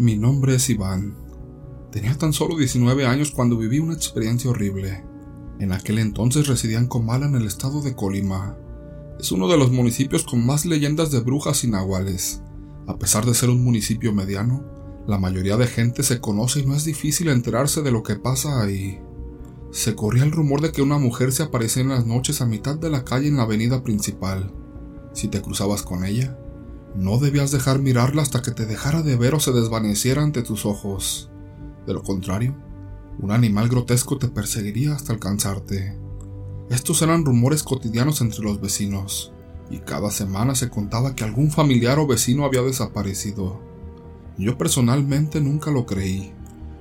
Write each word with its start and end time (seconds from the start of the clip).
Mi 0.00 0.16
nombre 0.16 0.54
es 0.54 0.70
Iván. 0.70 1.16
Tenía 1.90 2.16
tan 2.16 2.32
solo 2.32 2.56
19 2.56 3.04
años 3.04 3.32
cuando 3.32 3.58
viví 3.58 3.80
una 3.80 3.94
experiencia 3.94 4.48
horrible. 4.48 5.04
En 5.58 5.72
aquel 5.72 5.98
entonces 5.98 6.46
residía 6.46 6.78
en 6.78 6.86
Comala 6.86 7.26
en 7.26 7.34
el 7.34 7.48
estado 7.48 7.82
de 7.82 7.96
Colima. 7.96 8.56
Es 9.18 9.32
uno 9.32 9.48
de 9.48 9.56
los 9.56 9.72
municipios 9.72 10.22
con 10.22 10.46
más 10.46 10.64
leyendas 10.66 11.10
de 11.10 11.18
brujas 11.18 11.64
y. 11.64 12.40
A 12.86 12.96
pesar 12.96 13.26
de 13.26 13.34
ser 13.34 13.50
un 13.50 13.64
municipio 13.64 14.12
mediano, 14.12 14.64
la 15.08 15.18
mayoría 15.18 15.56
de 15.56 15.66
gente 15.66 16.04
se 16.04 16.20
conoce 16.20 16.60
y 16.60 16.66
no 16.66 16.76
es 16.76 16.84
difícil 16.84 17.26
enterarse 17.26 17.82
de 17.82 17.90
lo 17.90 18.04
que 18.04 18.14
pasa 18.14 18.62
ahí. 18.62 19.00
Se 19.72 19.96
corría 19.96 20.22
el 20.22 20.30
rumor 20.30 20.60
de 20.60 20.70
que 20.70 20.80
una 20.80 20.98
mujer 20.98 21.32
se 21.32 21.42
aparecía 21.42 21.82
en 21.82 21.88
las 21.88 22.06
noches 22.06 22.40
a 22.40 22.46
mitad 22.46 22.78
de 22.78 22.88
la 22.88 23.04
calle 23.04 23.26
en 23.26 23.38
la 23.38 23.42
avenida 23.42 23.82
principal. 23.82 24.54
Si 25.12 25.26
te 25.26 25.42
cruzabas 25.42 25.82
con 25.82 26.04
ella, 26.04 26.38
no 26.94 27.18
debías 27.18 27.50
dejar 27.50 27.78
mirarla 27.78 28.22
hasta 28.22 28.42
que 28.42 28.50
te 28.50 28.66
dejara 28.66 29.02
de 29.02 29.16
ver 29.16 29.34
o 29.34 29.40
se 29.40 29.52
desvaneciera 29.52 30.22
ante 30.22 30.42
tus 30.42 30.66
ojos. 30.66 31.30
De 31.86 31.94
lo 31.94 32.02
contrario, 32.02 32.56
un 33.20 33.32
animal 33.32 33.68
grotesco 33.68 34.18
te 34.18 34.28
perseguiría 34.28 34.94
hasta 34.94 35.12
alcanzarte. 35.12 35.98
Estos 36.70 37.02
eran 37.02 37.24
rumores 37.24 37.62
cotidianos 37.62 38.20
entre 38.20 38.42
los 38.42 38.60
vecinos, 38.60 39.32
y 39.70 39.78
cada 39.78 40.10
semana 40.10 40.54
se 40.54 40.68
contaba 40.70 41.14
que 41.14 41.24
algún 41.24 41.50
familiar 41.50 41.98
o 41.98 42.06
vecino 42.06 42.44
había 42.44 42.62
desaparecido. 42.62 43.60
Yo 44.36 44.56
personalmente 44.56 45.40
nunca 45.40 45.70
lo 45.70 45.86
creí, 45.86 46.32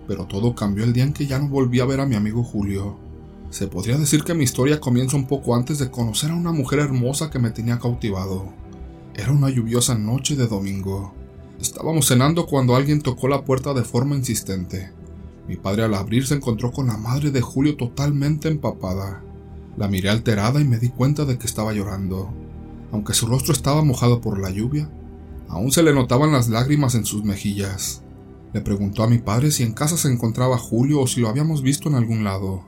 pero 0.07 0.25
todo 0.25 0.55
cambió 0.55 0.83
el 0.83 0.93
día 0.93 1.03
en 1.03 1.13
que 1.13 1.25
ya 1.25 1.39
no 1.39 1.49
volví 1.49 1.79
a 1.79 1.85
ver 1.85 1.99
a 1.99 2.05
mi 2.05 2.15
amigo 2.15 2.43
Julio. 2.43 2.97
Se 3.49 3.67
podría 3.67 3.97
decir 3.97 4.23
que 4.23 4.33
mi 4.33 4.43
historia 4.43 4.79
comienza 4.79 5.15
un 5.15 5.25
poco 5.25 5.55
antes 5.55 5.79
de 5.79 5.89
conocer 5.89 6.31
a 6.31 6.35
una 6.35 6.51
mujer 6.51 6.79
hermosa 6.79 7.29
que 7.29 7.39
me 7.39 7.51
tenía 7.51 7.79
cautivado. 7.79 8.53
Era 9.17 9.31
una 9.31 9.49
lluviosa 9.49 9.95
noche 9.95 10.35
de 10.35 10.45
domingo. 10.45 11.11
Estábamos 11.59 12.07
cenando 12.07 12.45
cuando 12.45 12.75
alguien 12.75 13.01
tocó 13.01 13.27
la 13.27 13.45
puerta 13.45 13.73
de 13.73 13.83
forma 13.83 14.15
insistente. 14.15 14.91
Mi 15.47 15.55
padre 15.55 15.85
al 15.85 15.95
abrir 15.95 16.27
se 16.27 16.35
encontró 16.35 16.71
con 16.71 16.85
la 16.85 16.97
madre 16.97 17.31
de 17.31 17.41
Julio 17.41 17.75
totalmente 17.77 18.47
empapada. 18.47 19.23
La 19.75 19.87
miré 19.87 20.11
alterada 20.11 20.61
y 20.61 20.65
me 20.65 20.77
di 20.77 20.89
cuenta 20.89 21.25
de 21.25 21.39
que 21.39 21.47
estaba 21.47 21.73
llorando. 21.73 22.31
Aunque 22.91 23.15
su 23.15 23.25
rostro 23.25 23.53
estaba 23.53 23.83
mojado 23.83 24.21
por 24.21 24.39
la 24.39 24.51
lluvia, 24.51 24.87
aún 25.49 25.71
se 25.71 25.81
le 25.81 25.95
notaban 25.95 26.31
las 26.31 26.47
lágrimas 26.47 26.93
en 26.93 27.05
sus 27.05 27.23
mejillas. 27.23 28.03
Le 28.53 28.61
preguntó 28.61 29.01
a 29.01 29.09
mi 29.09 29.17
padre 29.17 29.49
si 29.49 29.63
en 29.63 29.73
casa 29.73 29.97
se 29.97 30.13
encontraba 30.13 30.59
Julio 30.59 31.01
o 31.01 31.07
si 31.07 31.21
lo 31.21 31.29
habíamos 31.29 31.63
visto 31.63 31.89
en 31.89 31.95
algún 31.95 32.23
lado. 32.23 32.65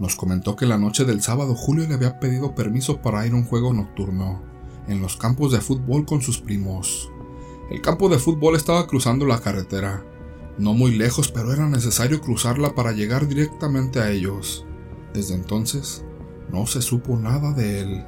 Nos 0.00 0.16
comentó 0.16 0.56
que 0.56 0.66
la 0.66 0.78
noche 0.78 1.04
del 1.04 1.22
sábado 1.22 1.54
Julio 1.54 1.86
le 1.86 1.94
había 1.94 2.18
pedido 2.18 2.56
permiso 2.56 3.00
para 3.02 3.24
ir 3.24 3.34
a 3.34 3.36
un 3.36 3.44
juego 3.44 3.72
nocturno 3.72 4.55
en 4.88 5.00
los 5.00 5.16
campos 5.16 5.52
de 5.52 5.60
fútbol 5.60 6.04
con 6.04 6.22
sus 6.22 6.38
primos. 6.38 7.10
El 7.70 7.80
campo 7.80 8.08
de 8.08 8.18
fútbol 8.18 8.56
estaba 8.56 8.86
cruzando 8.86 9.26
la 9.26 9.40
carretera, 9.40 10.04
no 10.58 10.72
muy 10.72 10.96
lejos, 10.96 11.30
pero 11.30 11.52
era 11.52 11.68
necesario 11.68 12.20
cruzarla 12.20 12.74
para 12.74 12.92
llegar 12.92 13.28
directamente 13.28 14.00
a 14.00 14.10
ellos. 14.10 14.64
Desde 15.12 15.34
entonces, 15.34 16.04
no 16.50 16.66
se 16.66 16.80
supo 16.80 17.16
nada 17.16 17.52
de 17.52 17.80
él, 17.80 18.04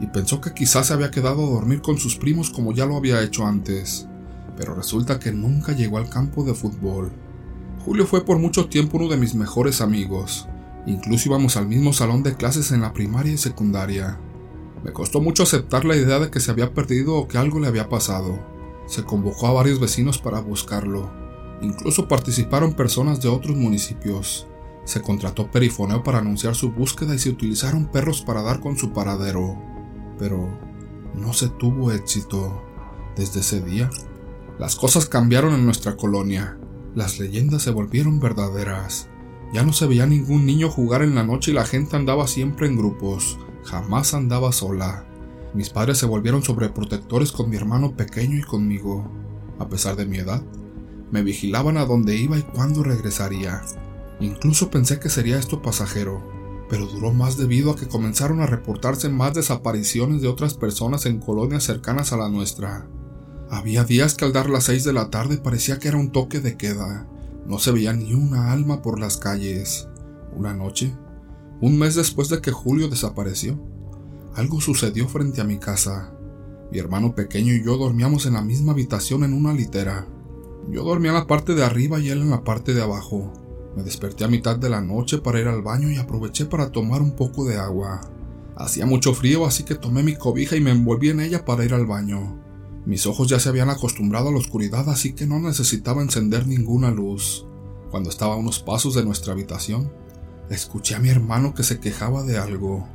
y 0.00 0.06
pensó 0.06 0.40
que 0.40 0.54
quizás 0.54 0.88
se 0.88 0.92
había 0.92 1.10
quedado 1.10 1.44
a 1.44 1.50
dormir 1.50 1.80
con 1.80 1.98
sus 1.98 2.16
primos 2.16 2.50
como 2.50 2.72
ya 2.72 2.86
lo 2.86 2.96
había 2.96 3.22
hecho 3.22 3.46
antes, 3.46 4.06
pero 4.56 4.74
resulta 4.74 5.18
que 5.18 5.32
nunca 5.32 5.72
llegó 5.72 5.98
al 5.98 6.08
campo 6.08 6.44
de 6.44 6.54
fútbol. 6.54 7.10
Julio 7.84 8.06
fue 8.06 8.24
por 8.24 8.38
mucho 8.38 8.68
tiempo 8.68 8.98
uno 8.98 9.08
de 9.08 9.16
mis 9.16 9.34
mejores 9.34 9.80
amigos, 9.80 10.46
incluso 10.86 11.28
íbamos 11.28 11.56
al 11.56 11.66
mismo 11.66 11.92
salón 11.92 12.22
de 12.22 12.36
clases 12.36 12.70
en 12.72 12.82
la 12.82 12.92
primaria 12.92 13.32
y 13.32 13.38
secundaria. 13.38 14.20
Me 14.84 14.92
costó 14.92 15.20
mucho 15.20 15.42
aceptar 15.42 15.84
la 15.84 15.96
idea 15.96 16.20
de 16.20 16.30
que 16.30 16.40
se 16.40 16.50
había 16.50 16.72
perdido 16.72 17.16
o 17.16 17.26
que 17.26 17.38
algo 17.38 17.58
le 17.58 17.66
había 17.66 17.88
pasado. 17.88 18.38
Se 18.86 19.02
convocó 19.02 19.48
a 19.48 19.52
varios 19.52 19.80
vecinos 19.80 20.18
para 20.18 20.40
buscarlo. 20.40 21.10
Incluso 21.60 22.06
participaron 22.06 22.74
personas 22.74 23.20
de 23.20 23.28
otros 23.28 23.56
municipios. 23.56 24.46
Se 24.84 25.02
contrató 25.02 25.50
perifoneo 25.50 26.02
para 26.04 26.18
anunciar 26.18 26.54
su 26.54 26.70
búsqueda 26.70 27.14
y 27.14 27.18
se 27.18 27.30
utilizaron 27.30 27.90
perros 27.90 28.22
para 28.22 28.42
dar 28.42 28.60
con 28.60 28.76
su 28.76 28.92
paradero. 28.92 29.60
Pero 30.18 30.48
no 31.14 31.32
se 31.32 31.48
tuvo 31.48 31.92
éxito. 31.92 32.62
Desde 33.16 33.40
ese 33.40 33.60
día, 33.60 33.90
las 34.60 34.76
cosas 34.76 35.06
cambiaron 35.06 35.54
en 35.54 35.64
nuestra 35.64 35.96
colonia. 35.96 36.56
Las 36.94 37.18
leyendas 37.18 37.62
se 37.62 37.72
volvieron 37.72 38.20
verdaderas. 38.20 39.08
Ya 39.52 39.64
no 39.64 39.72
se 39.72 39.86
veía 39.86 40.06
ningún 40.06 40.46
niño 40.46 40.70
jugar 40.70 41.02
en 41.02 41.16
la 41.16 41.24
noche 41.24 41.50
y 41.50 41.54
la 41.54 41.64
gente 41.64 41.96
andaba 41.96 42.28
siempre 42.28 42.68
en 42.68 42.76
grupos 42.76 43.38
Jamás 43.70 44.14
andaba 44.14 44.50
sola. 44.50 45.04
Mis 45.52 45.68
padres 45.68 45.98
se 45.98 46.06
volvieron 46.06 46.42
sobreprotectores 46.42 47.32
con 47.32 47.50
mi 47.50 47.56
hermano 47.56 47.96
pequeño 47.96 48.38
y 48.38 48.42
conmigo. 48.42 49.10
A 49.58 49.68
pesar 49.68 49.94
de 49.94 50.06
mi 50.06 50.16
edad, 50.16 50.42
me 51.10 51.22
vigilaban 51.22 51.76
a 51.76 51.84
dónde 51.84 52.16
iba 52.16 52.38
y 52.38 52.42
cuándo 52.42 52.82
regresaría. 52.82 53.60
Incluso 54.20 54.70
pensé 54.70 54.98
que 54.98 55.10
sería 55.10 55.38
esto 55.38 55.60
pasajero, 55.60 56.22
pero 56.70 56.86
duró 56.86 57.12
más 57.12 57.36
debido 57.36 57.70
a 57.70 57.76
que 57.76 57.88
comenzaron 57.88 58.40
a 58.40 58.46
reportarse 58.46 59.10
más 59.10 59.34
desapariciones 59.34 60.22
de 60.22 60.28
otras 60.28 60.54
personas 60.54 61.04
en 61.04 61.20
colonias 61.20 61.64
cercanas 61.64 62.14
a 62.14 62.16
la 62.16 62.30
nuestra. 62.30 62.86
Había 63.50 63.84
días 63.84 64.14
que 64.14 64.24
al 64.24 64.32
dar 64.32 64.48
las 64.48 64.64
seis 64.64 64.84
de 64.84 64.94
la 64.94 65.10
tarde 65.10 65.36
parecía 65.36 65.78
que 65.78 65.88
era 65.88 65.98
un 65.98 66.10
toque 66.10 66.40
de 66.40 66.56
queda. 66.56 67.06
No 67.46 67.58
se 67.58 67.72
veía 67.72 67.92
ni 67.92 68.14
una 68.14 68.50
alma 68.50 68.80
por 68.80 68.98
las 68.98 69.18
calles. 69.18 69.88
Una 70.34 70.54
noche, 70.54 70.94
un 71.60 71.78
mes 71.78 71.96
después 71.96 72.28
de 72.28 72.40
que 72.40 72.52
Julio 72.52 72.88
desapareció, 72.88 73.58
algo 74.34 74.60
sucedió 74.60 75.08
frente 75.08 75.40
a 75.40 75.44
mi 75.44 75.58
casa. 75.58 76.14
Mi 76.70 76.78
hermano 76.78 77.14
pequeño 77.14 77.52
y 77.52 77.64
yo 77.64 77.76
dormíamos 77.76 78.26
en 78.26 78.34
la 78.34 78.42
misma 78.42 78.72
habitación 78.72 79.24
en 79.24 79.32
una 79.32 79.52
litera. 79.52 80.06
Yo 80.70 80.84
dormía 80.84 81.10
en 81.10 81.16
la 81.16 81.26
parte 81.26 81.54
de 81.54 81.64
arriba 81.64 81.98
y 81.98 82.10
él 82.10 82.20
en 82.20 82.30
la 82.30 82.44
parte 82.44 82.74
de 82.74 82.82
abajo. 82.82 83.32
Me 83.74 83.82
desperté 83.82 84.24
a 84.24 84.28
mitad 84.28 84.56
de 84.56 84.70
la 84.70 84.80
noche 84.80 85.18
para 85.18 85.40
ir 85.40 85.48
al 85.48 85.62
baño 85.62 85.90
y 85.90 85.96
aproveché 85.96 86.44
para 86.44 86.70
tomar 86.70 87.02
un 87.02 87.16
poco 87.16 87.44
de 87.44 87.56
agua. 87.56 88.00
Hacía 88.56 88.86
mucho 88.86 89.14
frío, 89.14 89.46
así 89.46 89.64
que 89.64 89.74
tomé 89.74 90.02
mi 90.02 90.14
cobija 90.14 90.56
y 90.56 90.60
me 90.60 90.70
envolví 90.70 91.10
en 91.10 91.20
ella 91.20 91.44
para 91.44 91.64
ir 91.64 91.74
al 91.74 91.86
baño. 91.86 92.40
Mis 92.86 93.06
ojos 93.06 93.28
ya 93.28 93.40
se 93.40 93.48
habían 93.48 93.70
acostumbrado 93.70 94.28
a 94.28 94.32
la 94.32 94.38
oscuridad, 94.38 94.88
así 94.88 95.12
que 95.12 95.26
no 95.26 95.40
necesitaba 95.40 96.02
encender 96.02 96.46
ninguna 96.46 96.90
luz. 96.90 97.46
Cuando 97.90 98.10
estaba 98.10 98.34
a 98.34 98.38
unos 98.38 98.60
pasos 98.60 98.94
de 98.94 99.04
nuestra 99.04 99.32
habitación, 99.32 99.90
Escuché 100.50 100.94
a 100.94 100.98
mi 100.98 101.10
hermano 101.10 101.54
que 101.54 101.62
se 101.62 101.78
quejaba 101.78 102.22
de 102.22 102.38
algo, 102.38 102.88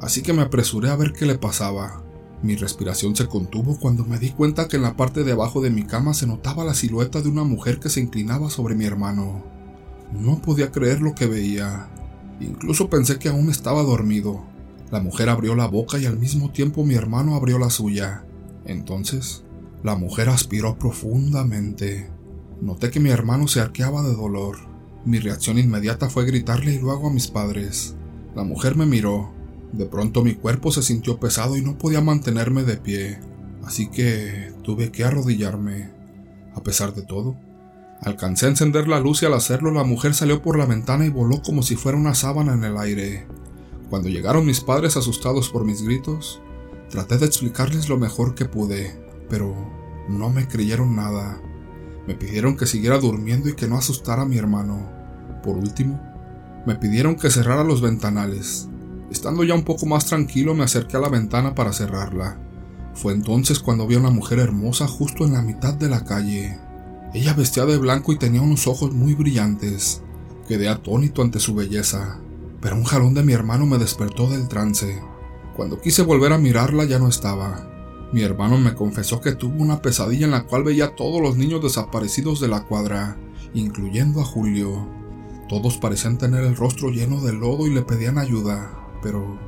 así 0.00 0.22
que 0.22 0.32
me 0.32 0.42
apresuré 0.42 0.90
a 0.90 0.96
ver 0.96 1.12
qué 1.12 1.24
le 1.24 1.38
pasaba. 1.38 2.02
Mi 2.42 2.56
respiración 2.56 3.16
se 3.16 3.26
contuvo 3.26 3.78
cuando 3.78 4.04
me 4.04 4.18
di 4.18 4.30
cuenta 4.30 4.68
que 4.68 4.76
en 4.76 4.82
la 4.82 4.96
parte 4.96 5.24
de 5.24 5.32
abajo 5.32 5.60
de 5.62 5.70
mi 5.70 5.84
cama 5.84 6.14
se 6.14 6.26
notaba 6.26 6.64
la 6.64 6.74
silueta 6.74 7.22
de 7.22 7.28
una 7.28 7.44
mujer 7.44 7.80
que 7.80 7.88
se 7.88 8.00
inclinaba 8.00 8.50
sobre 8.50 8.74
mi 8.74 8.84
hermano. 8.84 9.44
No 10.12 10.42
podía 10.42 10.70
creer 10.70 11.00
lo 11.00 11.14
que 11.14 11.26
veía. 11.26 11.88
Incluso 12.40 12.90
pensé 12.90 13.18
que 13.18 13.28
aún 13.28 13.50
estaba 13.50 13.82
dormido. 13.82 14.44
La 14.90 15.00
mujer 15.00 15.28
abrió 15.28 15.54
la 15.54 15.66
boca 15.66 15.98
y 15.98 16.06
al 16.06 16.18
mismo 16.18 16.50
tiempo 16.50 16.84
mi 16.84 16.94
hermano 16.94 17.34
abrió 17.34 17.58
la 17.58 17.70
suya. 17.70 18.24
Entonces, 18.64 19.44
la 19.82 19.96
mujer 19.96 20.28
aspiró 20.28 20.78
profundamente. 20.78 22.10
Noté 22.60 22.90
que 22.90 23.00
mi 23.00 23.10
hermano 23.10 23.48
se 23.48 23.60
arqueaba 23.60 24.02
de 24.02 24.14
dolor. 24.14 24.75
Mi 25.06 25.20
reacción 25.20 25.56
inmediata 25.56 26.10
fue 26.10 26.24
gritarle 26.24 26.74
y 26.74 26.80
luego 26.80 27.06
a 27.06 27.12
mis 27.12 27.28
padres. 27.28 27.94
La 28.34 28.42
mujer 28.42 28.74
me 28.74 28.86
miró. 28.86 29.32
De 29.72 29.86
pronto 29.86 30.24
mi 30.24 30.34
cuerpo 30.34 30.72
se 30.72 30.82
sintió 30.82 31.20
pesado 31.20 31.56
y 31.56 31.62
no 31.62 31.78
podía 31.78 32.00
mantenerme 32.00 32.64
de 32.64 32.76
pie, 32.76 33.20
así 33.64 33.88
que 33.88 34.52
tuve 34.64 34.90
que 34.90 35.04
arrodillarme. 35.04 35.90
A 36.56 36.62
pesar 36.64 36.92
de 36.92 37.02
todo, 37.02 37.36
alcancé 38.00 38.46
a 38.46 38.48
encender 38.48 38.88
la 38.88 38.98
luz 38.98 39.22
y 39.22 39.26
al 39.26 39.34
hacerlo 39.34 39.70
la 39.70 39.84
mujer 39.84 40.12
salió 40.12 40.42
por 40.42 40.58
la 40.58 40.66
ventana 40.66 41.06
y 41.06 41.10
voló 41.10 41.40
como 41.40 41.62
si 41.62 41.76
fuera 41.76 41.96
una 41.96 42.16
sábana 42.16 42.54
en 42.54 42.64
el 42.64 42.76
aire. 42.76 43.28
Cuando 43.88 44.08
llegaron 44.08 44.44
mis 44.44 44.60
padres 44.60 44.96
asustados 44.96 45.50
por 45.50 45.64
mis 45.64 45.82
gritos, 45.82 46.40
traté 46.90 47.16
de 47.18 47.26
explicarles 47.26 47.88
lo 47.88 47.96
mejor 47.96 48.34
que 48.34 48.46
pude, 48.46 49.00
pero 49.30 49.54
no 50.08 50.30
me 50.30 50.48
creyeron 50.48 50.96
nada. 50.96 51.40
Me 52.08 52.16
pidieron 52.16 52.56
que 52.56 52.66
siguiera 52.66 52.98
durmiendo 52.98 53.48
y 53.48 53.54
que 53.54 53.68
no 53.68 53.76
asustara 53.76 54.22
a 54.22 54.26
mi 54.26 54.36
hermano. 54.36 54.95
Por 55.46 55.56
último, 55.56 56.00
me 56.66 56.74
pidieron 56.74 57.14
que 57.14 57.30
cerrara 57.30 57.62
los 57.62 57.80
ventanales. 57.80 58.68
Estando 59.12 59.44
ya 59.44 59.54
un 59.54 59.62
poco 59.62 59.86
más 59.86 60.06
tranquilo 60.06 60.56
me 60.56 60.64
acerqué 60.64 60.96
a 60.96 61.00
la 61.00 61.08
ventana 61.08 61.54
para 61.54 61.72
cerrarla. 61.72 62.36
Fue 62.94 63.12
entonces 63.12 63.60
cuando 63.60 63.86
vi 63.86 63.94
a 63.94 64.00
una 64.00 64.10
mujer 64.10 64.40
hermosa 64.40 64.88
justo 64.88 65.24
en 65.24 65.34
la 65.34 65.42
mitad 65.42 65.72
de 65.72 65.88
la 65.88 66.04
calle. 66.04 66.58
Ella 67.14 67.32
vestía 67.32 67.64
de 67.64 67.78
blanco 67.78 68.12
y 68.12 68.18
tenía 68.18 68.42
unos 68.42 68.66
ojos 68.66 68.92
muy 68.92 69.14
brillantes. 69.14 70.02
Quedé 70.48 70.68
atónito 70.68 71.22
ante 71.22 71.38
su 71.38 71.54
belleza, 71.54 72.18
pero 72.60 72.74
un 72.74 72.84
jalón 72.84 73.14
de 73.14 73.22
mi 73.22 73.32
hermano 73.32 73.66
me 73.66 73.78
despertó 73.78 74.28
del 74.28 74.48
trance. 74.48 75.00
Cuando 75.54 75.80
quise 75.80 76.02
volver 76.02 76.32
a 76.32 76.38
mirarla 76.38 76.86
ya 76.86 76.98
no 76.98 77.06
estaba. 77.06 77.70
Mi 78.12 78.22
hermano 78.22 78.58
me 78.58 78.74
confesó 78.74 79.20
que 79.20 79.36
tuvo 79.36 79.62
una 79.62 79.80
pesadilla 79.80 80.24
en 80.24 80.32
la 80.32 80.46
cual 80.46 80.64
veía 80.64 80.86
a 80.86 80.96
todos 80.96 81.22
los 81.22 81.36
niños 81.36 81.62
desaparecidos 81.62 82.40
de 82.40 82.48
la 82.48 82.64
cuadra, 82.64 83.16
incluyendo 83.54 84.20
a 84.20 84.24
Julio. 84.24 84.95
Todos 85.48 85.78
parecían 85.78 86.18
tener 86.18 86.42
el 86.44 86.56
rostro 86.56 86.90
lleno 86.90 87.20
de 87.20 87.32
lodo 87.32 87.66
y 87.66 87.70
le 87.70 87.82
pedían 87.82 88.18
ayuda, 88.18 88.88
pero 89.00 89.38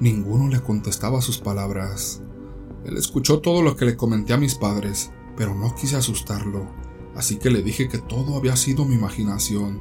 ninguno 0.00 0.48
le 0.48 0.60
contestaba 0.60 1.20
sus 1.20 1.38
palabras. 1.38 2.22
Él 2.84 2.96
escuchó 2.96 3.40
todo 3.40 3.62
lo 3.62 3.76
que 3.76 3.84
le 3.84 3.96
comenté 3.96 4.32
a 4.32 4.38
mis 4.38 4.54
padres, 4.54 5.10
pero 5.36 5.54
no 5.54 5.74
quise 5.74 5.96
asustarlo, 5.96 6.68
así 7.16 7.36
que 7.36 7.50
le 7.50 7.62
dije 7.62 7.88
que 7.88 7.98
todo 7.98 8.36
había 8.36 8.54
sido 8.54 8.84
mi 8.84 8.94
imaginación. 8.94 9.80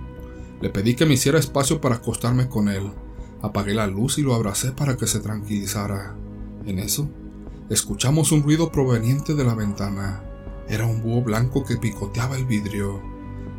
Le 0.62 0.72
pedí 0.72 0.96
que 0.96 1.06
me 1.06 1.14
hiciera 1.14 1.38
espacio 1.38 1.80
para 1.80 1.96
acostarme 1.96 2.50
con 2.50 2.70
él. 2.70 2.92
Apagué 3.44 3.76
la 3.76 3.86
luz 3.86 4.18
y 4.18 4.24
lo 4.24 4.34
abracé 4.34 4.72
para 4.72 4.98
que 4.98 5.06
se 5.06 5.20
tranquilizara. 5.20 6.16
En 6.66 6.80
eso, 6.80 7.08
escuchamos 7.70 8.32
un 8.32 8.42
ruido 8.42 8.72
proveniente 8.72 9.36
de 9.36 9.44
la 9.44 9.54
ventana. 9.54 10.24
Era 10.68 10.88
un 10.88 11.04
búho 11.04 11.22
blanco 11.22 11.64
que 11.64 11.78
picoteaba 11.78 12.36
el 12.36 12.46
vidrio. 12.46 13.00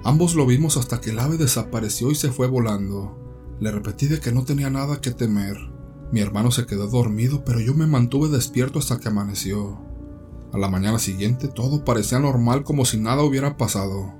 Ambos 0.05 0.35
lo 0.35 0.47
vimos 0.47 0.77
hasta 0.77 1.01
que 1.01 1.11
el 1.11 1.19
ave 1.19 1.37
desapareció 1.37 2.11
y 2.11 2.15
se 2.15 2.31
fue 2.31 2.47
volando. 2.47 3.19
Le 3.61 3.73
repetí 3.73 4.07
de 4.07 4.21
que 4.21 4.33
no 4.33 4.45
tenía 4.45 4.71
nada 4.71 5.01
que 5.01 5.11
temer. 5.11 5.57
Mi 6.13 6.21
hermano 6.21 6.51
se 6.51 6.67
quedó 6.67 6.87
dormido, 6.87 7.45
pero 7.45 7.61
yo 7.61 7.75
me 7.75 7.87
mantuve 7.87 8.29
despierto 8.29 8.79
hasta 8.79 8.99
que 8.99 9.09
amaneció. 9.09 9.81
A 10.53 10.59
la 10.59 10.69
mañana 10.69 10.99
siguiente 10.99 11.49
todo 11.49 11.85
parecía 11.85 12.19
normal 12.21 12.65
como 12.65 12.85
si 12.85 12.99
nada 12.99 13.23
hubiera 13.23 13.57
pasado. 13.57 14.15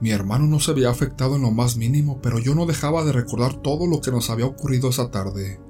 Mi 0.00 0.10
hermano 0.10 0.46
no 0.46 0.60
se 0.60 0.72
había 0.72 0.90
afectado 0.90 1.36
en 1.36 1.42
lo 1.42 1.50
más 1.50 1.76
mínimo, 1.76 2.20
pero 2.20 2.38
yo 2.38 2.54
no 2.54 2.66
dejaba 2.66 3.04
de 3.04 3.12
recordar 3.12 3.54
todo 3.62 3.86
lo 3.86 4.00
que 4.00 4.10
nos 4.10 4.30
había 4.30 4.46
ocurrido 4.46 4.88
esa 4.88 5.10
tarde. 5.10 5.60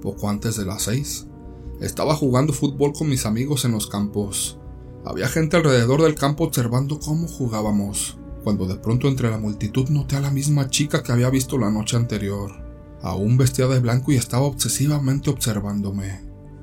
Poco 0.00 0.30
antes 0.30 0.56
de 0.56 0.64
las 0.64 0.82
seis, 0.82 1.26
estaba 1.80 2.14
jugando 2.14 2.52
fútbol 2.52 2.92
con 2.92 3.08
mis 3.08 3.26
amigos 3.26 3.64
en 3.64 3.72
los 3.72 3.86
campos. 3.86 4.58
Había 5.04 5.28
gente 5.28 5.56
alrededor 5.56 6.02
del 6.02 6.14
campo 6.14 6.44
observando 6.44 7.00
cómo 7.00 7.26
jugábamos, 7.26 8.18
cuando 8.42 8.66
de 8.66 8.76
pronto 8.76 9.08
entre 9.08 9.30
la 9.30 9.38
multitud 9.38 9.88
noté 9.88 10.16
a 10.16 10.20
la 10.20 10.30
misma 10.30 10.68
chica 10.68 11.02
que 11.02 11.12
había 11.12 11.30
visto 11.30 11.58
la 11.58 11.70
noche 11.70 11.96
anterior, 11.96 12.52
aún 13.02 13.36
vestida 13.36 13.68
de 13.68 13.80
blanco 13.80 14.12
y 14.12 14.16
estaba 14.16 14.44
obsesivamente 14.44 15.30
observándome. 15.30 16.20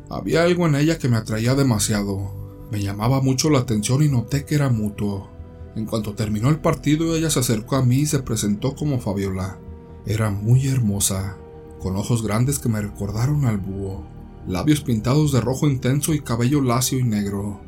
Había 0.09 0.44
algo 0.44 0.68
en 0.68 0.75
ella 0.75 0.97
que 0.97 1.09
me 1.09 1.18
atraía 1.18 1.56
demasiado, 1.56 2.68
me 2.71 2.81
llamaba 2.81 3.21
mucho 3.21 3.50
la 3.50 3.59
atención 3.59 4.03
y 4.03 4.09
noté 4.09 4.45
que 4.45 4.56
era 4.56 4.69
mutuo. 4.69 5.29
En 5.75 5.85
cuanto 5.85 6.15
terminó 6.15 6.50
el 6.50 6.59
partido, 6.59 7.15
ella 7.15 7.29
se 7.29 7.39
acercó 7.39 7.75
a 7.75 7.85
mí 7.85 7.97
y 7.97 8.06
se 8.06 8.19
presentó 8.19 8.75
como 8.75 9.00
Fabiola. 9.00 9.59
Era 10.06 10.31
muy 10.31 10.68
hermosa, 10.68 11.38
con 11.80 11.95
ojos 11.95 12.23
grandes 12.23 12.59
que 12.59 12.69
me 12.69 12.81
recordaron 12.81 13.45
al 13.45 13.57
búho, 13.57 14.06
labios 14.47 14.81
pintados 14.81 15.31
de 15.31 15.41
rojo 15.41 15.68
intenso 15.68 16.13
y 16.13 16.21
cabello 16.21 16.62
lacio 16.62 17.00
y 17.00 17.03
negro. 17.03 17.62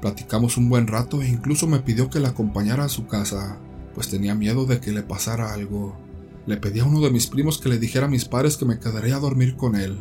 Platicamos 0.00 0.56
un 0.56 0.68
buen 0.68 0.86
rato 0.86 1.22
e 1.22 1.28
incluso 1.28 1.66
me 1.66 1.80
pidió 1.80 2.10
que 2.10 2.20
la 2.20 2.28
acompañara 2.28 2.84
a 2.84 2.88
su 2.88 3.06
casa, 3.06 3.58
pues 3.94 4.08
tenía 4.08 4.34
miedo 4.34 4.66
de 4.66 4.80
que 4.80 4.92
le 4.92 5.02
pasara 5.02 5.52
algo. 5.52 5.96
Le 6.46 6.58
pedí 6.58 6.80
a 6.80 6.84
uno 6.84 7.00
de 7.00 7.10
mis 7.10 7.26
primos 7.26 7.58
que 7.58 7.68
le 7.68 7.78
dijera 7.78 8.06
a 8.06 8.10
mis 8.10 8.24
padres 8.24 8.56
que 8.56 8.66
me 8.66 8.78
quedaría 8.78 9.16
a 9.16 9.20
dormir 9.20 9.56
con 9.56 9.74
él, 9.74 9.98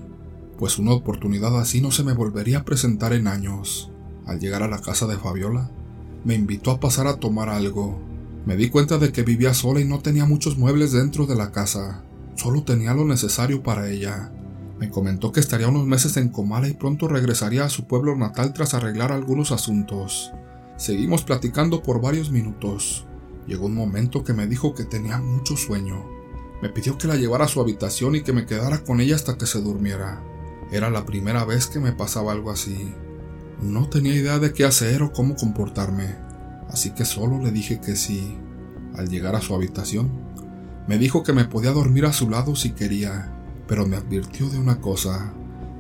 pues 0.60 0.78
una 0.78 0.92
oportunidad 0.92 1.60
así 1.60 1.82
no 1.82 1.92
se 1.92 2.04
me 2.04 2.14
volvería 2.14 2.60
a 2.60 2.66
presentar 2.66 3.14
en 3.14 3.28
años. 3.28 3.92
Al 4.26 4.40
llegar 4.40 4.64
a 4.64 4.68
la 4.68 4.82
casa 4.82 5.08
de 5.08 5.18
Fabiola, 5.18 5.72
me 6.24 6.36
invitó 6.36 6.72
a 6.72 6.80
pasar 6.80 7.08
a 7.08 7.18
tomar 7.18 7.50
algo. 7.50 8.00
Me 8.46 8.56
di 8.56 8.70
cuenta 8.70 8.98
de 8.98 9.12
que 9.12 9.24
vivía 9.24 9.54
sola 9.54 9.80
y 9.80 9.86
no 9.86 10.00
tenía 10.00 10.26
muchos 10.26 10.58
muebles 10.58 10.92
dentro 10.92 11.26
de 11.26 11.36
la 11.36 11.52
casa, 11.52 12.04
solo 12.36 12.64
tenía 12.64 12.94
lo 12.94 13.06
necesario 13.06 13.64
para 13.64 13.90
ella. 13.90 14.32
Me 14.80 14.90
comentó 14.90 15.32
que 15.32 15.40
estaría 15.40 15.70
unos 15.70 15.86
meses 15.86 16.18
en 16.18 16.30
Comala 16.30 16.68
y 16.68 16.74
pronto 16.74 17.08
regresaría 17.08 17.64
a 17.64 17.70
su 17.70 17.88
pueblo 17.88 18.16
natal 18.16 18.54
tras 18.54 18.74
arreglar 18.74 19.12
algunos 19.12 19.52
asuntos. 19.52 20.34
Seguimos 20.76 21.24
platicando 21.24 21.82
por 21.82 22.02
varios 22.02 22.30
minutos. 22.30 23.06
Llegó 23.48 23.68
un 23.68 23.76
momento 23.76 24.24
que 24.24 24.34
me 24.34 24.48
dijo 24.48 24.76
que 24.76 24.84
tenía 24.84 25.20
mucho 25.20 25.56
sueño. 25.56 26.06
Me 26.62 26.70
pidió 26.70 26.98
que 26.98 27.08
la 27.08 27.16
llevara 27.16 27.46
a 27.46 27.48
su 27.48 27.62
habitación 27.62 28.16
y 28.16 28.24
que 28.24 28.34
me 28.34 28.46
quedara 28.46 28.84
con 28.84 29.00
ella 29.00 29.16
hasta 29.16 29.38
que 29.38 29.46
se 29.46 29.62
durmiera. 29.62 30.22
Era 30.72 30.90
la 30.90 31.06
primera 31.06 31.46
vez 31.46 31.68
que 31.68 31.80
me 31.80 31.94
pasaba 31.94 32.34
algo 32.34 32.52
así. 32.52 32.94
No 33.62 33.88
tenía 33.88 34.16
idea 34.16 34.40
de 34.40 34.52
qué 34.52 34.66
hacer 34.66 35.04
o 35.04 35.14
cómo 35.14 35.36
comportarme, 35.36 36.16
así 36.70 36.92
que 36.92 37.06
solo 37.06 37.40
le 37.40 37.52
dije 37.52 37.80
que 37.80 37.96
sí. 37.96 38.38
Al 38.96 39.08
llegar 39.08 39.36
a 39.36 39.42
su 39.42 39.56
habitación, 39.56 40.12
me 40.88 40.98
dijo 40.98 41.24
que 41.24 41.34
me 41.34 41.46
podía 41.46 41.72
dormir 41.72 42.06
a 42.06 42.14
su 42.14 42.30
lado 42.30 42.56
si 42.56 42.72
quería, 42.72 43.35
pero 43.68 43.86
me 43.86 43.98
advirtió 43.98 44.50
de 44.50 44.60
una 44.60 44.82
cosa, 44.82 45.34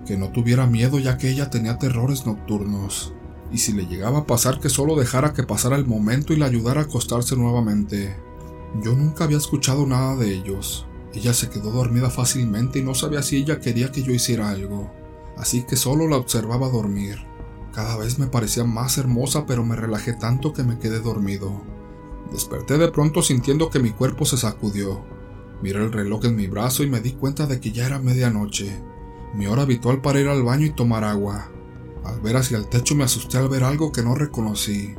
que 0.06 0.18
no 0.18 0.30
tuviera 0.30 0.68
miedo 0.68 1.00
ya 1.00 1.18
que 1.18 1.30
ella 1.30 1.50
tenía 1.50 1.78
terrores 1.78 2.26
nocturnos, 2.26 3.14
y 3.52 3.58
si 3.58 3.74
le 3.74 3.86
llegaba 3.86 4.20
a 4.20 4.26
pasar 4.26 4.60
que 4.60 4.70
solo 4.70 4.96
dejara 4.96 5.34
que 5.34 5.44
pasara 5.44 5.76
el 5.76 5.86
momento 5.86 6.34
y 6.34 6.38
la 6.38 6.46
ayudara 6.46 6.82
a 6.82 6.84
acostarse 6.86 7.36
nuevamente. 7.36 8.16
Yo 8.82 8.94
nunca 8.94 9.24
había 9.24 9.38
escuchado 9.38 9.86
nada 9.86 10.16
de 10.16 10.34
ellos. 10.34 10.86
Ella 11.14 11.34
se 11.34 11.50
quedó 11.50 11.72
dormida 11.72 12.10
fácilmente 12.10 12.80
y 12.80 12.84
no 12.84 12.94
sabía 12.94 13.24
si 13.24 13.38
ella 13.38 13.60
quería 13.60 13.92
que 13.92 14.04
yo 14.04 14.12
hiciera 14.12 14.50
algo, 14.50 14.92
así 15.38 15.64
que 15.64 15.78
solo 15.78 16.08
la 16.08 16.18
observaba 16.18 16.70
dormir. 16.70 17.26
Cada 17.74 17.98
vez 17.98 18.20
me 18.20 18.28
parecía 18.28 18.64
más 18.64 18.98
hermosa, 18.98 19.46
pero 19.46 19.64
me 19.66 19.76
relajé 19.76 20.14
tanto 20.14 20.54
que 20.54 20.64
me 20.64 20.80
quedé 20.80 21.00
dormido. 21.00 21.62
Desperté 22.32 22.78
de 22.78 22.92
pronto 22.92 23.22
sintiendo 23.22 23.70
que 23.70 23.80
mi 23.80 23.92
cuerpo 23.92 24.26
se 24.26 24.38
sacudió. 24.38 25.04
Miré 25.66 25.80
el 25.84 25.92
reloj 25.92 26.26
en 26.26 26.36
mi 26.36 26.46
brazo 26.46 26.84
y 26.84 26.88
me 26.88 27.00
di 27.00 27.14
cuenta 27.14 27.48
de 27.48 27.60
que 27.60 27.72
ya 27.72 27.88
era 27.88 27.98
medianoche, 27.98 28.80
mi 29.34 29.48
hora 29.48 29.64
habitual 29.64 30.00
para 30.00 30.20
ir 30.20 30.28
al 30.28 30.44
baño 30.44 30.68
y 30.68 30.76
tomar 30.76 31.04
agua. 31.04 31.50
Al 32.04 32.22
ver 32.22 32.38
hacia 32.38 32.58
el 32.58 32.68
techo 32.68 32.94
me 32.94 33.04
asusté 33.04 33.40
al 33.40 33.50
ver 33.50 33.64
algo 33.64 33.92
que 33.92 34.04
no 34.04 34.14
reconocí. 34.14 34.94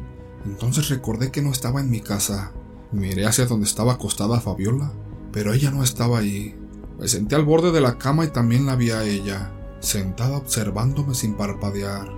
Entonces 0.44 0.88
recordé 0.88 1.30
que 1.30 1.40
no 1.40 1.52
estaba 1.52 1.80
en 1.80 1.88
mi 1.88 2.00
casa. 2.00 2.52
Miré 2.90 3.26
hacia 3.26 3.46
donde 3.46 3.64
estaba 3.64 3.92
acostada 3.92 4.40
Fabiola, 4.40 4.92
pero 5.30 5.52
ella 5.52 5.70
no 5.70 5.84
estaba 5.84 6.18
ahí. 6.18 6.56
Me 6.98 7.06
senté 7.06 7.36
al 7.36 7.44
borde 7.44 7.70
de 7.70 7.80
la 7.80 7.96
cama 7.96 8.24
y 8.24 8.32
también 8.32 8.66
la 8.66 8.74
vi 8.74 8.90
a 8.90 9.04
ella, 9.04 9.52
sentada 9.78 10.36
observándome 10.36 11.14
sin 11.14 11.34
parpadear. 11.34 12.10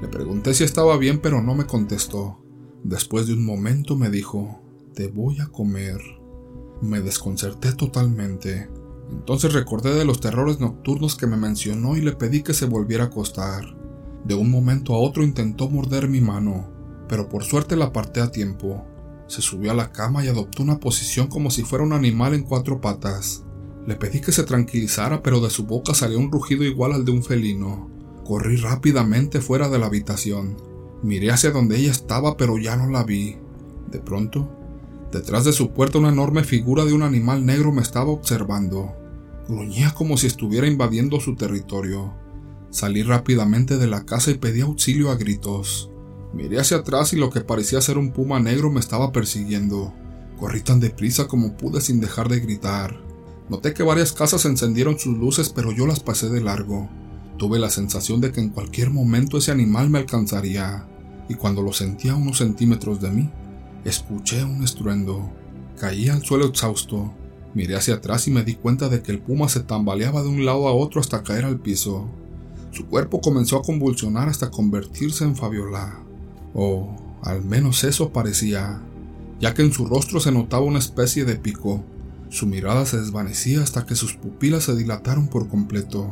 Le 0.00 0.06
pregunté 0.06 0.54
si 0.54 0.62
estaba 0.62 0.96
bien, 0.98 1.18
pero 1.18 1.42
no 1.42 1.56
me 1.56 1.66
contestó. 1.66 2.38
Después 2.84 3.26
de 3.26 3.32
un 3.32 3.44
momento 3.44 3.96
me 3.96 4.08
dijo, 4.08 4.62
te 4.94 5.08
voy 5.08 5.40
a 5.40 5.48
comer. 5.48 6.17
Me 6.80 7.00
desconcerté 7.00 7.72
totalmente. 7.72 8.68
Entonces 9.10 9.52
recordé 9.52 9.94
de 9.94 10.04
los 10.04 10.20
terrores 10.20 10.60
nocturnos 10.60 11.16
que 11.16 11.26
me 11.26 11.36
mencionó 11.36 11.96
y 11.96 12.00
le 12.00 12.12
pedí 12.12 12.42
que 12.42 12.54
se 12.54 12.66
volviera 12.66 13.04
a 13.04 13.06
acostar. 13.08 13.64
De 14.24 14.34
un 14.34 14.50
momento 14.50 14.94
a 14.94 14.98
otro 14.98 15.24
intentó 15.24 15.68
morder 15.70 16.08
mi 16.08 16.20
mano, 16.20 16.70
pero 17.08 17.28
por 17.28 17.44
suerte 17.44 17.76
la 17.76 17.86
aparté 17.86 18.20
a 18.20 18.30
tiempo. 18.30 18.84
Se 19.26 19.42
subió 19.42 19.72
a 19.72 19.74
la 19.74 19.92
cama 19.92 20.24
y 20.24 20.28
adoptó 20.28 20.62
una 20.62 20.78
posición 20.78 21.26
como 21.26 21.50
si 21.50 21.62
fuera 21.62 21.84
un 21.84 21.92
animal 21.92 22.34
en 22.34 22.44
cuatro 22.44 22.80
patas. 22.80 23.44
Le 23.86 23.96
pedí 23.96 24.20
que 24.20 24.32
se 24.32 24.44
tranquilizara, 24.44 25.22
pero 25.22 25.40
de 25.40 25.50
su 25.50 25.64
boca 25.64 25.94
salió 25.94 26.18
un 26.18 26.30
rugido 26.30 26.64
igual 26.64 26.92
al 26.92 27.04
de 27.04 27.12
un 27.12 27.22
felino. 27.22 27.90
Corrí 28.24 28.56
rápidamente 28.56 29.40
fuera 29.40 29.68
de 29.68 29.78
la 29.78 29.86
habitación. 29.86 30.56
Miré 31.02 31.30
hacia 31.30 31.50
donde 31.50 31.78
ella 31.78 31.90
estaba, 31.90 32.36
pero 32.36 32.58
ya 32.58 32.76
no 32.76 32.90
la 32.90 33.04
vi. 33.04 33.36
De 33.90 34.00
pronto, 34.00 34.57
detrás 35.12 35.44
de 35.44 35.52
su 35.52 35.70
puerta 35.70 35.98
una 35.98 36.10
enorme 36.10 36.44
figura 36.44 36.84
de 36.84 36.92
un 36.92 37.02
animal 37.02 37.46
negro 37.46 37.72
me 37.72 37.82
estaba 37.82 38.10
observando. 38.10 38.92
Gruñía 39.48 39.92
como 39.94 40.16
si 40.16 40.26
estuviera 40.26 40.66
invadiendo 40.66 41.20
su 41.20 41.34
territorio. 41.36 42.14
Salí 42.70 43.02
rápidamente 43.02 43.78
de 43.78 43.86
la 43.86 44.04
casa 44.04 44.30
y 44.30 44.34
pedí 44.34 44.60
auxilio 44.60 45.10
a 45.10 45.16
gritos. 45.16 45.90
Miré 46.34 46.60
hacia 46.60 46.78
atrás 46.78 47.12
y 47.14 47.16
lo 47.16 47.30
que 47.30 47.40
parecía 47.40 47.80
ser 47.80 47.96
un 47.96 48.12
puma 48.12 48.40
negro 48.40 48.70
me 48.70 48.80
estaba 48.80 49.12
persiguiendo. 49.12 49.94
Corrí 50.38 50.60
tan 50.60 50.80
deprisa 50.80 51.26
como 51.26 51.56
pude 51.56 51.80
sin 51.80 52.00
dejar 52.00 52.28
de 52.28 52.40
gritar. 52.40 53.00
Noté 53.48 53.72
que 53.72 53.82
varias 53.82 54.12
casas 54.12 54.44
encendieron 54.44 54.98
sus 54.98 55.16
luces, 55.16 55.48
pero 55.48 55.72
yo 55.72 55.86
las 55.86 56.00
pasé 56.00 56.28
de 56.28 56.42
largo. 56.42 56.88
Tuve 57.38 57.58
la 57.58 57.70
sensación 57.70 58.20
de 58.20 58.30
que 58.30 58.40
en 58.40 58.50
cualquier 58.50 58.90
momento 58.90 59.38
ese 59.38 59.52
animal 59.52 59.88
me 59.88 59.98
alcanzaría, 59.98 60.86
y 61.28 61.34
cuando 61.34 61.62
lo 61.62 61.72
sentía 61.72 62.12
a 62.12 62.16
unos 62.16 62.38
centímetros 62.38 63.00
de 63.00 63.10
mí, 63.10 63.30
escuché 63.84 64.44
un 64.44 64.62
estruendo. 64.62 65.30
Caí 65.78 66.08
al 66.08 66.22
suelo 66.22 66.46
exhausto, 66.46 67.12
miré 67.54 67.76
hacia 67.76 67.94
atrás 67.94 68.26
y 68.28 68.30
me 68.30 68.42
di 68.42 68.54
cuenta 68.54 68.88
de 68.88 69.02
que 69.02 69.12
el 69.12 69.20
puma 69.20 69.48
se 69.48 69.60
tambaleaba 69.60 70.22
de 70.22 70.28
un 70.28 70.44
lado 70.44 70.68
a 70.68 70.72
otro 70.72 71.00
hasta 71.00 71.22
caer 71.22 71.44
al 71.44 71.60
piso. 71.60 72.08
Su 72.70 72.86
cuerpo 72.86 73.20
comenzó 73.20 73.56
a 73.56 73.62
convulsionar 73.62 74.28
hasta 74.28 74.50
convertirse 74.50 75.24
en 75.24 75.36
Fabiola. 75.36 76.00
O 76.54 76.96
al 77.22 77.44
menos 77.44 77.84
eso 77.84 78.12
parecía, 78.12 78.82
ya 79.40 79.54
que 79.54 79.62
en 79.62 79.72
su 79.72 79.86
rostro 79.86 80.20
se 80.20 80.32
notaba 80.32 80.64
una 80.64 80.78
especie 80.78 81.24
de 81.24 81.36
pico. 81.36 81.84
Su 82.28 82.46
mirada 82.46 82.84
se 82.84 82.98
desvanecía 82.98 83.62
hasta 83.62 83.86
que 83.86 83.94
sus 83.94 84.14
pupilas 84.14 84.64
se 84.64 84.76
dilataron 84.76 85.28
por 85.28 85.48
completo. 85.48 86.08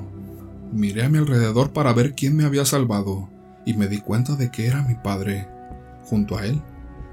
Miré 0.72 1.04
a 1.04 1.08
mi 1.08 1.18
alrededor 1.18 1.72
para 1.72 1.92
ver 1.92 2.14
quién 2.14 2.36
me 2.36 2.44
había 2.44 2.64
salvado 2.64 3.28
y 3.66 3.74
me 3.74 3.88
di 3.88 3.98
cuenta 3.98 4.36
de 4.36 4.50
que 4.50 4.66
era 4.66 4.82
mi 4.82 4.94
padre. 4.94 5.48
Junto 6.04 6.38
a 6.38 6.46
él 6.46 6.62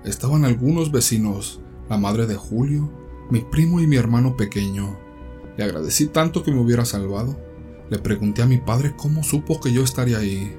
estaban 0.04 0.46
algunos 0.46 0.92
vecinos, 0.92 1.62
la 1.90 1.98
madre 1.98 2.26
de 2.28 2.36
Julio, 2.36 2.90
mi 3.30 3.42
primo 3.42 3.80
y 3.80 3.88
mi 3.88 3.96
hermano 3.96 4.36
pequeño. 4.36 4.98
Le 5.58 5.64
agradecí 5.64 6.08
tanto 6.08 6.44
que 6.44 6.52
me 6.52 6.60
hubiera 6.60 6.86
salvado. 6.86 7.40
Le 7.90 8.00
pregunté 8.00 8.42
a 8.42 8.48
mi 8.48 8.58
padre 8.58 8.94
cómo 8.96 9.24
supo 9.24 9.60
que 9.60 9.72
yo 9.72 9.84
estaría 9.84 10.18
ahí. 10.18 10.56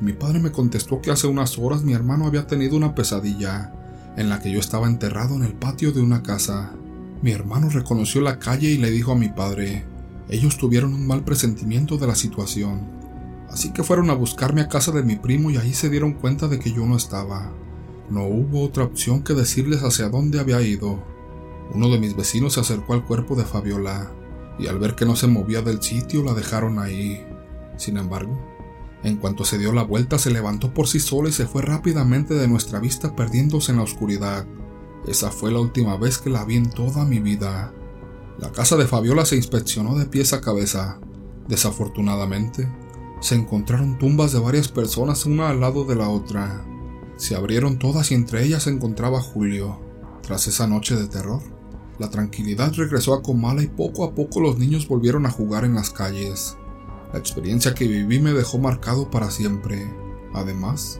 Mi 0.00 0.12
padre 0.12 0.40
me 0.40 0.50
contestó 0.50 1.00
que 1.00 1.10
hace 1.10 1.26
unas 1.26 1.58
horas 1.58 1.82
mi 1.82 1.92
hermano 1.92 2.26
había 2.26 2.46
tenido 2.46 2.76
una 2.76 2.94
pesadilla, 2.94 3.74
en 4.16 4.28
la 4.28 4.40
que 4.40 4.50
yo 4.50 4.58
estaba 4.58 4.86
enterrado 4.86 5.34
en 5.34 5.42
el 5.42 5.52
patio 5.52 5.92
de 5.92 6.00
una 6.00 6.22
casa. 6.22 6.72
Mi 7.22 7.32
hermano 7.32 7.68
reconoció 7.68 8.20
la 8.22 8.38
calle 8.38 8.70
y 8.70 8.78
le 8.78 8.90
dijo 8.90 9.12
a 9.12 9.16
mi 9.16 9.28
padre, 9.28 9.84
ellos 10.30 10.56
tuvieron 10.56 10.94
un 10.94 11.06
mal 11.06 11.22
presentimiento 11.24 11.98
de 11.98 12.06
la 12.06 12.14
situación, 12.14 12.80
así 13.50 13.72
que 13.72 13.82
fueron 13.82 14.10
a 14.10 14.14
buscarme 14.14 14.62
a 14.62 14.68
casa 14.68 14.90
de 14.92 15.02
mi 15.02 15.16
primo 15.16 15.50
y 15.50 15.58
ahí 15.58 15.74
se 15.74 15.90
dieron 15.90 16.14
cuenta 16.14 16.48
de 16.48 16.58
que 16.58 16.72
yo 16.72 16.86
no 16.86 16.96
estaba. 16.96 17.52
No 18.10 18.24
hubo 18.24 18.64
otra 18.64 18.84
opción 18.84 19.22
que 19.22 19.34
decirles 19.34 19.82
hacia 19.82 20.08
dónde 20.08 20.40
había 20.40 20.60
ido. 20.60 21.02
Uno 21.72 21.88
de 21.88 22.00
mis 22.00 22.16
vecinos 22.16 22.54
se 22.54 22.60
acercó 22.60 22.94
al 22.94 23.04
cuerpo 23.04 23.36
de 23.36 23.44
Fabiola 23.44 24.12
y 24.58 24.66
al 24.66 24.78
ver 24.80 24.96
que 24.96 25.06
no 25.06 25.14
se 25.14 25.28
movía 25.28 25.62
del 25.62 25.80
sitio 25.80 26.24
la 26.24 26.34
dejaron 26.34 26.80
ahí. 26.80 27.24
Sin 27.76 27.96
embargo, 27.96 28.36
en 29.04 29.16
cuanto 29.16 29.44
se 29.44 29.58
dio 29.58 29.72
la 29.72 29.84
vuelta 29.84 30.18
se 30.18 30.30
levantó 30.30 30.74
por 30.74 30.88
sí 30.88 30.98
sola 30.98 31.28
y 31.28 31.32
se 31.32 31.46
fue 31.46 31.62
rápidamente 31.62 32.34
de 32.34 32.48
nuestra 32.48 32.80
vista 32.80 33.14
perdiéndose 33.14 33.70
en 33.70 33.78
la 33.78 33.84
oscuridad. 33.84 34.44
Esa 35.06 35.30
fue 35.30 35.52
la 35.52 35.60
última 35.60 35.96
vez 35.96 36.18
que 36.18 36.30
la 36.30 36.44
vi 36.44 36.56
en 36.56 36.68
toda 36.68 37.04
mi 37.04 37.20
vida. 37.20 37.72
La 38.38 38.50
casa 38.50 38.76
de 38.76 38.86
Fabiola 38.86 39.24
se 39.24 39.36
inspeccionó 39.36 39.96
de 39.96 40.06
pies 40.06 40.32
a 40.32 40.40
cabeza. 40.40 40.98
Desafortunadamente, 41.48 42.68
se 43.20 43.36
encontraron 43.36 43.98
tumbas 43.98 44.32
de 44.32 44.40
varias 44.40 44.68
personas 44.68 45.26
una 45.26 45.48
al 45.48 45.60
lado 45.60 45.84
de 45.84 45.96
la 45.96 46.08
otra. 46.08 46.64
Se 47.20 47.36
abrieron 47.36 47.78
todas 47.78 48.10
y 48.10 48.14
entre 48.14 48.42
ellas 48.42 48.62
se 48.62 48.70
encontraba 48.70 49.20
Julio. 49.20 49.78
Tras 50.22 50.46
esa 50.46 50.66
noche 50.66 50.96
de 50.96 51.06
terror, 51.06 51.42
la 51.98 52.08
tranquilidad 52.08 52.72
regresó 52.72 53.12
a 53.12 53.22
Comala 53.22 53.62
y 53.62 53.66
poco 53.66 54.04
a 54.04 54.14
poco 54.14 54.40
los 54.40 54.56
niños 54.56 54.88
volvieron 54.88 55.26
a 55.26 55.30
jugar 55.30 55.66
en 55.66 55.74
las 55.74 55.90
calles. 55.90 56.56
La 57.12 57.18
experiencia 57.18 57.74
que 57.74 57.86
viví 57.86 58.20
me 58.20 58.32
dejó 58.32 58.58
marcado 58.58 59.10
para 59.10 59.30
siempre. 59.30 59.86
Además, 60.32 60.98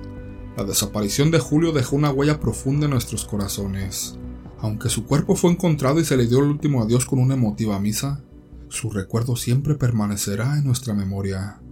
la 0.59 0.65
desaparición 0.65 1.31
de 1.31 1.39
Julio 1.39 1.73
dejó 1.73 1.97
una 1.97 2.11
huella 2.11 2.39
profunda 2.39 2.85
en 2.85 2.91
nuestros 2.91 3.25
corazones. 3.25 4.19
Aunque 4.59 4.91
su 4.91 5.07
cuerpo 5.07 5.37
fue 5.37 5.53
encontrado 5.53 6.00
y 6.00 6.05
se 6.05 6.19
le 6.19 6.27
dio 6.27 6.41
el 6.41 6.50
último 6.50 6.83
adiós 6.83 7.07
con 7.07 7.19
una 7.19 7.33
emotiva 7.33 7.81
misa, 7.81 8.23
su 8.69 8.91
recuerdo 8.91 9.37
siempre 9.37 9.75
permanecerá 9.75 10.59
en 10.59 10.67
nuestra 10.67 10.93
memoria. 10.93 11.62